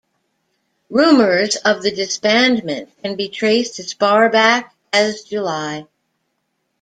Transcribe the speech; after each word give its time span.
Rumors 0.89 1.57
of 1.57 1.83
the 1.83 1.91
disbandment 1.91 2.89
can 3.03 3.15
be 3.17 3.29
traced 3.29 3.77
as 3.77 3.93
far 3.93 4.29
back 4.31 4.73
as 4.91 5.21
July. 5.25 5.85